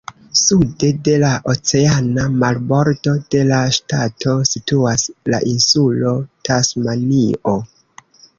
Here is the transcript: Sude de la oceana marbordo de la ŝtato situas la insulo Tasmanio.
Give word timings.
Sude 0.37 0.87
de 1.07 1.13
la 1.23 1.27
oceana 1.51 2.23
marbordo 2.43 3.13
de 3.35 3.43
la 3.51 3.59
ŝtato 3.77 4.35
situas 4.53 5.05
la 5.35 5.43
insulo 5.53 6.17
Tasmanio. 6.51 7.55